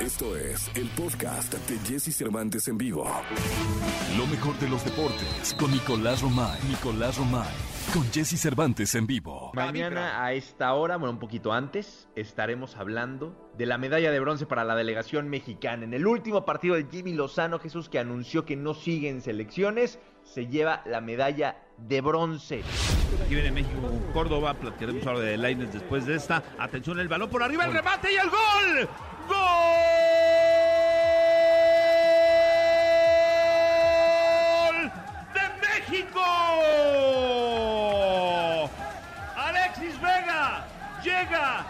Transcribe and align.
Esto 0.00 0.34
es 0.34 0.70
el 0.76 0.88
podcast 0.88 1.52
de 1.52 1.78
Jesse 1.80 2.16
Cervantes 2.16 2.66
en 2.68 2.78
vivo. 2.78 3.04
Lo 4.16 4.26
mejor 4.28 4.58
de 4.58 4.66
los 4.66 4.82
deportes 4.82 5.54
con 5.58 5.70
Nicolás 5.70 6.22
Romay. 6.22 6.58
Nicolás 6.70 7.18
Romay. 7.18 7.46
Con 7.92 8.10
Jesse 8.10 8.40
Cervantes 8.40 8.94
en 8.94 9.06
vivo. 9.06 9.52
Mañana 9.52 10.24
a 10.24 10.32
esta 10.32 10.72
hora, 10.72 10.96
bueno, 10.96 11.12
un 11.12 11.18
poquito 11.18 11.52
antes, 11.52 12.08
estaremos 12.16 12.76
hablando 12.76 13.50
de 13.58 13.66
la 13.66 13.76
medalla 13.76 14.10
de 14.10 14.20
bronce 14.20 14.46
para 14.46 14.64
la 14.64 14.74
delegación 14.74 15.28
mexicana. 15.28 15.84
En 15.84 15.92
el 15.92 16.06
último 16.06 16.46
partido 16.46 16.76
de 16.76 16.86
Jimmy 16.90 17.12
Lozano, 17.12 17.58
Jesús, 17.58 17.90
que 17.90 17.98
anunció 17.98 18.46
que 18.46 18.56
no 18.56 18.72
sigue 18.72 19.10
en 19.10 19.20
selecciones, 19.20 19.98
se 20.22 20.46
lleva 20.46 20.82
la 20.86 21.02
medalla 21.02 21.58
de 21.76 22.00
bronce. 22.00 22.62
Aquí 23.22 23.34
viene 23.34 23.50
México 23.50 23.82
con 23.82 24.12
Córdoba, 24.12 24.54
platicaremos 24.54 25.06
ahora 25.06 25.20
de 25.20 25.36
Laines 25.36 25.74
después 25.74 26.06
de 26.06 26.14
esta. 26.14 26.42
Atención, 26.58 26.98
el 27.00 27.08
balón 27.08 27.28
por 27.28 27.42
arriba, 27.42 27.66
el 27.66 27.72
remate 27.74 28.10
y 28.12 28.16
el 28.16 28.30
gol. 28.30 28.88
¡Gol! 29.28 29.89
Llega 41.02 41.64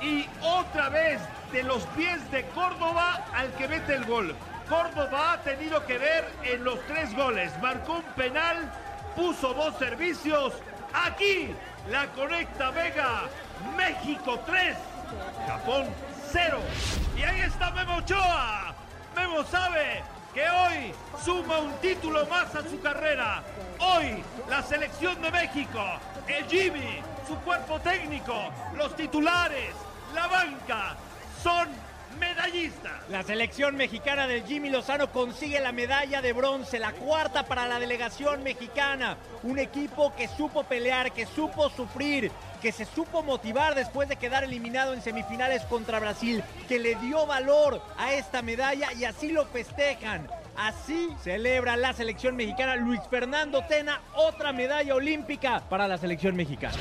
y 0.00 0.26
otra 0.40 0.88
vez 0.88 1.20
de 1.52 1.62
los 1.62 1.84
pies 1.88 2.30
de 2.30 2.44
Córdoba 2.48 3.24
al 3.34 3.52
que 3.54 3.68
mete 3.68 3.94
el 3.94 4.04
gol. 4.04 4.34
Córdoba 4.68 5.32
ha 5.32 5.38
tenido 5.38 5.84
que 5.86 5.98
ver 5.98 6.30
en 6.42 6.64
los 6.64 6.80
tres 6.86 7.14
goles. 7.14 7.52
Marcó 7.60 7.94
un 7.94 8.02
penal, 8.16 8.72
puso 9.14 9.52
dos 9.54 9.76
servicios. 9.78 10.54
Aquí 10.92 11.54
la 11.90 12.06
conecta 12.08 12.70
Vega. 12.70 13.22
México 13.76 14.40
3, 14.46 14.76
Japón 15.46 15.86
0. 16.32 16.58
Y 17.16 17.22
ahí 17.22 17.40
está 17.42 17.70
Memo 17.70 17.96
Ochoa. 17.96 18.74
Memo 19.14 19.44
sabe 19.44 20.02
que 20.34 20.42
hoy 20.48 20.94
suma 21.24 21.58
un 21.58 21.72
título 21.80 22.26
más 22.26 22.54
a 22.54 22.62
su 22.62 22.80
carrera. 22.80 23.42
Hoy 23.78 24.22
la 24.48 24.62
selección 24.62 25.20
de 25.20 25.30
México, 25.30 25.80
el 26.26 26.44
Jimmy, 26.46 27.02
su 27.26 27.36
cuerpo 27.36 27.78
técnico, 27.80 28.50
los 28.76 28.96
titulares, 28.96 29.74
la 30.14 30.26
banca, 30.26 30.96
son 31.42 31.68
medallistas. 32.16 33.08
La 33.08 33.22
selección 33.22 33.76
mexicana 33.76 34.26
del 34.26 34.44
Jimmy 34.44 34.70
Lozano 34.70 35.10
consigue 35.10 35.60
la 35.60 35.72
medalla 35.72 36.22
de 36.22 36.32
bronce, 36.32 36.78
la 36.78 36.92
cuarta 36.92 37.44
para 37.44 37.66
la 37.66 37.78
delegación 37.78 38.42
mexicana. 38.42 39.16
Un 39.42 39.58
equipo 39.58 40.14
que 40.14 40.28
supo 40.28 40.64
pelear, 40.64 41.12
que 41.12 41.26
supo 41.26 41.70
sufrir, 41.70 42.30
que 42.60 42.72
se 42.72 42.84
supo 42.84 43.22
motivar 43.22 43.74
después 43.74 44.08
de 44.08 44.16
quedar 44.16 44.44
eliminado 44.44 44.94
en 44.94 45.02
semifinales 45.02 45.62
contra 45.64 45.98
Brasil, 45.98 46.42
que 46.68 46.78
le 46.78 46.94
dio 46.96 47.26
valor 47.26 47.82
a 47.98 48.12
esta 48.12 48.42
medalla 48.42 48.92
y 48.92 49.04
así 49.04 49.30
lo 49.32 49.46
festejan. 49.46 50.28
Así 50.56 51.08
celebra 51.22 51.76
la 51.76 51.92
selección 51.92 52.36
mexicana. 52.36 52.76
Luis 52.76 53.00
Fernando 53.10 53.64
Tena, 53.64 54.00
otra 54.14 54.52
medalla 54.52 54.94
olímpica 54.94 55.60
para 55.68 55.88
la 55.88 55.98
selección 55.98 56.36
mexicana. 56.36 56.76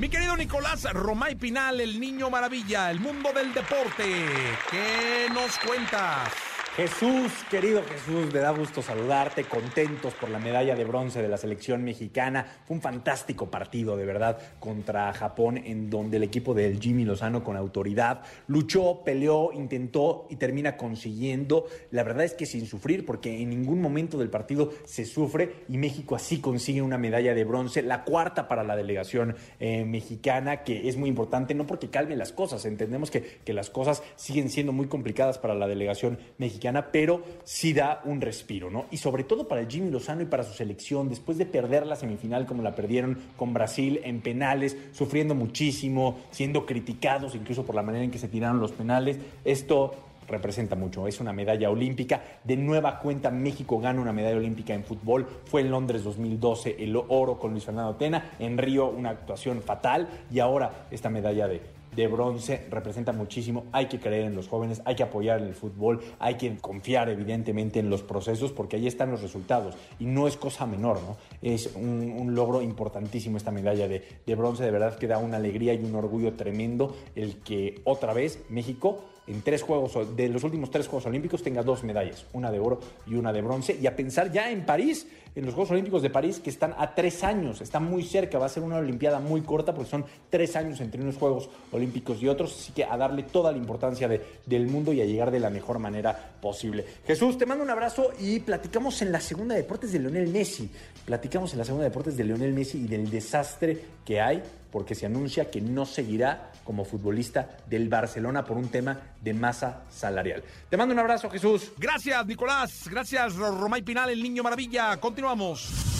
Mi 0.00 0.08
querido 0.08 0.34
Nicolás 0.34 0.90
Romay 0.94 1.34
Pinal, 1.34 1.78
el 1.78 2.00
niño 2.00 2.30
maravilla, 2.30 2.90
el 2.90 3.00
mundo 3.00 3.34
del 3.34 3.52
deporte. 3.52 4.26
¿Qué 4.70 5.26
nos 5.30 5.58
cuentas? 5.58 6.49
Jesús, 6.76 7.32
querido 7.50 7.82
Jesús, 7.82 8.32
me 8.32 8.38
da 8.38 8.52
gusto 8.52 8.80
saludarte, 8.80 9.42
contentos 9.42 10.14
por 10.14 10.30
la 10.30 10.38
medalla 10.38 10.76
de 10.76 10.84
bronce 10.84 11.20
de 11.20 11.26
la 11.26 11.36
selección 11.36 11.82
mexicana. 11.82 12.46
Fue 12.64 12.76
un 12.76 12.80
fantástico 12.80 13.50
partido, 13.50 13.96
de 13.96 14.06
verdad, 14.06 14.38
contra 14.60 15.12
Japón, 15.12 15.58
en 15.58 15.90
donde 15.90 16.18
el 16.18 16.22
equipo 16.22 16.54
del 16.54 16.78
Jimmy 16.78 17.04
Lozano 17.04 17.42
con 17.42 17.56
autoridad 17.56 18.22
luchó, 18.46 19.02
peleó, 19.04 19.52
intentó 19.52 20.28
y 20.30 20.36
termina 20.36 20.76
consiguiendo. 20.76 21.66
La 21.90 22.04
verdad 22.04 22.24
es 22.24 22.34
que 22.34 22.46
sin 22.46 22.66
sufrir, 22.66 23.04
porque 23.04 23.42
en 23.42 23.50
ningún 23.50 23.82
momento 23.82 24.16
del 24.16 24.30
partido 24.30 24.70
se 24.84 25.04
sufre 25.04 25.64
y 25.68 25.76
México 25.76 26.14
así 26.14 26.40
consigue 26.40 26.82
una 26.82 26.98
medalla 26.98 27.34
de 27.34 27.42
bronce, 27.42 27.82
la 27.82 28.04
cuarta 28.04 28.46
para 28.46 28.62
la 28.62 28.76
delegación 28.76 29.34
eh, 29.58 29.84
mexicana, 29.84 30.62
que 30.62 30.88
es 30.88 30.96
muy 30.96 31.08
importante, 31.08 31.52
no 31.52 31.66
porque 31.66 31.90
calmen 31.90 32.18
las 32.18 32.32
cosas, 32.32 32.64
entendemos 32.64 33.10
que, 33.10 33.40
que 33.44 33.52
las 33.52 33.70
cosas 33.70 34.04
siguen 34.14 34.50
siendo 34.50 34.72
muy 34.72 34.86
complicadas 34.86 35.38
para 35.38 35.56
la 35.56 35.66
delegación 35.66 36.20
mexicana 36.38 36.59
pero 36.92 37.22
sí 37.44 37.72
da 37.72 38.00
un 38.04 38.20
respiro, 38.20 38.70
¿no? 38.70 38.86
Y 38.90 38.98
sobre 38.98 39.24
todo 39.24 39.48
para 39.48 39.60
el 39.60 39.68
Jimmy 39.68 39.90
Lozano 39.90 40.22
y 40.22 40.26
para 40.26 40.44
su 40.44 40.52
selección, 40.52 41.08
después 41.08 41.38
de 41.38 41.46
perder 41.46 41.86
la 41.86 41.96
semifinal 41.96 42.46
como 42.46 42.62
la 42.62 42.74
perdieron 42.74 43.18
con 43.36 43.52
Brasil 43.52 44.00
en 44.04 44.20
penales, 44.20 44.76
sufriendo 44.92 45.34
muchísimo, 45.34 46.18
siendo 46.30 46.66
criticados 46.66 47.34
incluso 47.34 47.64
por 47.64 47.74
la 47.74 47.82
manera 47.82 48.04
en 48.04 48.10
que 48.10 48.18
se 48.18 48.28
tiraron 48.28 48.60
los 48.60 48.72
penales, 48.72 49.18
esto 49.44 49.94
representa 50.28 50.76
mucho. 50.76 51.06
Es 51.06 51.20
una 51.20 51.32
medalla 51.32 51.70
olímpica. 51.70 52.22
De 52.44 52.56
nueva 52.56 53.00
cuenta, 53.00 53.30
México 53.30 53.78
gana 53.80 54.00
una 54.00 54.12
medalla 54.12 54.36
olímpica 54.36 54.72
en 54.72 54.84
fútbol. 54.84 55.26
Fue 55.44 55.60
en 55.60 55.70
Londres 55.70 56.04
2012 56.04 56.76
el 56.78 56.96
oro 56.96 57.38
con 57.38 57.50
Luis 57.50 57.64
Fernando 57.64 57.96
Tena. 57.96 58.32
En 58.38 58.56
Río 58.56 58.88
una 58.88 59.10
actuación 59.10 59.60
fatal. 59.62 60.08
Y 60.30 60.38
ahora 60.38 60.86
esta 60.90 61.10
medalla 61.10 61.48
de, 61.48 61.60
de 61.94 62.06
bronce 62.06 62.66
representa 62.70 63.12
muchísimo. 63.12 63.66
Hay 63.72 63.86
que 63.86 63.98
creer 63.98 64.24
en 64.24 64.34
los 64.34 64.48
jóvenes, 64.48 64.82
hay 64.84 64.94
que 64.94 65.02
apoyar 65.02 65.40
el 65.40 65.54
fútbol, 65.54 66.00
hay 66.18 66.34
que 66.34 66.56
confiar 66.58 67.08
evidentemente 67.08 67.80
en 67.80 67.90
los 67.90 68.02
procesos 68.02 68.52
porque 68.52 68.76
ahí 68.76 68.86
están 68.86 69.10
los 69.10 69.22
resultados 69.22 69.74
y 69.98 70.06
no 70.06 70.26
es 70.26 70.36
cosa 70.36 70.66
menor, 70.66 71.00
¿no? 71.02 71.16
Es 71.42 71.70
un, 71.74 72.30
logro 72.30 72.62
importantísimo 72.62 73.36
esta 73.36 73.50
medalla 73.50 73.88
de, 73.88 74.04
de 74.24 74.34
bronce, 74.36 74.62
de 74.62 74.70
verdad 74.70 74.96
que 74.96 75.08
da 75.08 75.18
una 75.18 75.38
alegría 75.38 75.74
y 75.74 75.82
un 75.82 75.96
orgullo 75.96 76.34
tremendo 76.34 76.94
el 77.16 77.38
que 77.38 77.80
otra 77.84 78.12
vez 78.12 78.44
México 78.48 79.04
en 79.30 79.42
tres 79.42 79.62
juegos, 79.62 80.16
de 80.16 80.28
los 80.28 80.42
últimos 80.42 80.70
tres 80.70 80.88
Juegos 80.88 81.06
Olímpicos, 81.06 81.42
tenga 81.42 81.62
dos 81.62 81.84
medallas, 81.84 82.26
una 82.32 82.50
de 82.50 82.58
oro 82.58 82.80
y 83.06 83.14
una 83.14 83.32
de 83.32 83.42
bronce. 83.42 83.78
Y 83.80 83.86
a 83.86 83.94
pensar 83.94 84.32
ya 84.32 84.50
en 84.50 84.66
París, 84.66 85.06
en 85.36 85.44
los 85.44 85.54
Juegos 85.54 85.70
Olímpicos 85.70 86.02
de 86.02 86.10
París, 86.10 86.40
que 86.40 86.50
están 86.50 86.74
a 86.76 86.94
tres 86.96 87.22
años, 87.22 87.60
están 87.60 87.84
muy 87.84 88.02
cerca, 88.02 88.38
va 88.38 88.46
a 88.46 88.48
ser 88.48 88.64
una 88.64 88.78
Olimpiada 88.78 89.20
muy 89.20 89.42
corta 89.42 89.72
porque 89.72 89.90
son 89.90 90.04
tres 90.30 90.56
años 90.56 90.80
entre 90.80 91.00
unos 91.00 91.16
Juegos 91.16 91.48
Olímpicos 91.80 92.22
y 92.22 92.28
otros, 92.28 92.54
así 92.54 92.72
que 92.72 92.84
a 92.84 92.96
darle 92.96 93.22
toda 93.24 93.52
la 93.52 93.58
importancia 93.58 94.06
de, 94.06 94.20
del 94.46 94.66
mundo 94.66 94.92
y 94.92 95.00
a 95.00 95.04
llegar 95.04 95.30
de 95.30 95.40
la 95.40 95.50
mejor 95.50 95.78
manera 95.78 96.34
posible. 96.40 96.84
Jesús, 97.06 97.38
te 97.38 97.46
mando 97.46 97.64
un 97.64 97.70
abrazo 97.70 98.10
y 98.18 98.40
platicamos 98.40 99.00
en 99.02 99.12
la 99.12 99.20
segunda 99.20 99.54
de 99.54 99.62
deportes 99.62 99.92
de 99.92 99.98
Leonel 99.98 100.28
Messi. 100.28 100.70
Platicamos 101.04 101.52
en 101.52 101.58
la 101.58 101.64
segunda 101.64 101.84
de 101.84 101.90
deportes 101.90 102.16
de 102.16 102.24
Leonel 102.24 102.52
Messi 102.52 102.78
y 102.78 102.86
del 102.86 103.10
desastre 103.10 103.78
que 104.04 104.20
hay 104.20 104.42
porque 104.70 104.94
se 104.94 105.06
anuncia 105.06 105.50
que 105.50 105.60
no 105.60 105.84
seguirá 105.84 106.52
como 106.64 106.84
futbolista 106.84 107.58
del 107.66 107.88
Barcelona 107.88 108.44
por 108.44 108.56
un 108.56 108.68
tema 108.68 108.98
de 109.20 109.34
masa 109.34 109.82
salarial. 109.90 110.42
Te 110.68 110.76
mando 110.76 110.94
un 110.94 111.00
abrazo, 111.00 111.28
Jesús. 111.28 111.72
Gracias, 111.78 112.24
Nicolás. 112.26 112.88
Gracias, 112.88 113.34
Romay 113.34 113.82
Pinal, 113.82 114.10
el 114.10 114.22
niño 114.22 114.42
maravilla. 114.42 114.96
Continuamos. 114.98 115.99